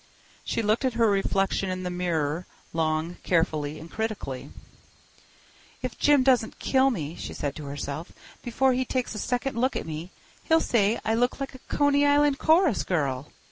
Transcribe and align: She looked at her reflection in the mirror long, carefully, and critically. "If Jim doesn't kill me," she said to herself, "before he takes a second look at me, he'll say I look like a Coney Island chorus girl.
She 0.43 0.63
looked 0.63 0.83
at 0.83 0.93
her 0.95 1.07
reflection 1.11 1.69
in 1.69 1.83
the 1.83 1.91
mirror 1.91 2.47
long, 2.73 3.17
carefully, 3.21 3.77
and 3.79 3.87
critically. 3.87 4.49
"If 5.83 5.95
Jim 5.99 6.23
doesn't 6.23 6.57
kill 6.57 6.89
me," 6.89 7.13
she 7.15 7.35
said 7.35 7.55
to 7.57 7.65
herself, 7.65 8.11
"before 8.41 8.73
he 8.73 8.83
takes 8.83 9.13
a 9.13 9.19
second 9.19 9.59
look 9.61 9.75
at 9.75 9.85
me, 9.85 10.09
he'll 10.45 10.59
say 10.59 10.99
I 11.05 11.13
look 11.13 11.39
like 11.39 11.53
a 11.53 11.59
Coney 11.69 12.03
Island 12.03 12.39
chorus 12.39 12.81
girl. 12.83 13.31